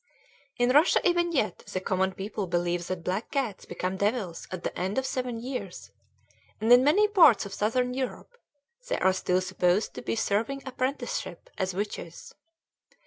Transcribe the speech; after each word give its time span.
In 0.57 0.71
Russia 0.71 0.99
even 1.07 1.31
yet 1.31 1.59
the 1.59 1.79
common 1.79 2.13
people 2.13 2.47
believe 2.47 2.87
that 2.87 3.03
black 3.03 3.29
cats 3.29 3.65
become 3.65 3.97
devils 3.97 4.47
at 4.49 4.63
the 4.63 4.75
end 4.75 4.97
of 4.97 5.05
seven 5.05 5.39
years, 5.39 5.91
and 6.59 6.73
in 6.73 6.83
many 6.83 7.07
parts 7.07 7.45
of 7.45 7.53
Southern 7.53 7.93
Europe 7.93 8.35
they 8.87 8.97
are 8.97 9.13
still 9.13 9.41
supposed 9.41 9.93
to 9.93 10.01
be 10.01 10.15
serving 10.15 10.63
apprenticeship 10.65 11.51
as 11.55 11.75
witches. 11.75 12.33